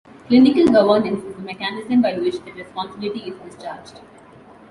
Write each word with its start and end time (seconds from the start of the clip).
Clinical 0.25 0.65
governance 0.65 1.23
is 1.23 1.35
the 1.35 1.43
mechanism 1.43 2.01
by 2.01 2.17
which 2.17 2.39
that 2.39 2.55
responsibility 2.55 3.19
is 3.29 3.35
discharged. 3.53 3.99